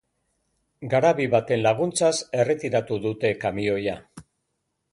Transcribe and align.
Garabi 0.93 1.27
baten 1.33 1.61
laguntzaz 1.67 2.11
erretiratu 2.43 2.99
dute 3.07 3.33
kamioia. 3.47 3.97